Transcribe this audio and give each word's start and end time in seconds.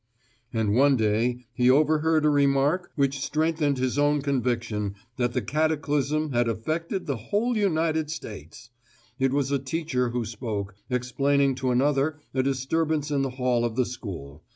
And 0.51 0.73
one 0.73 0.97
day 0.97 1.45
he 1.53 1.69
overheard 1.69 2.25
a 2.25 2.29
remark 2.31 2.91
which 2.95 3.21
strengthened 3.21 3.77
his 3.77 3.97
growing 3.97 4.23
conviction 4.23 4.95
that 5.17 5.33
the 5.33 5.43
cataclysm 5.43 6.31
had 6.31 6.49
affected 6.49 7.05
the 7.05 7.17
whole 7.17 7.55
United 7.55 8.09
States: 8.09 8.71
it 9.19 9.31
was 9.31 9.51
a 9.51 9.59
teacher 9.59 10.09
who 10.09 10.25
spoke, 10.25 10.73
explaining 10.89 11.53
to 11.53 11.69
another 11.69 12.19
a 12.33 12.41
disturbance 12.41 13.11
in 13.11 13.21
the 13.21 13.29
hall 13.29 13.63
of 13.63 13.75
the 13.75 13.85
school. 13.85 14.41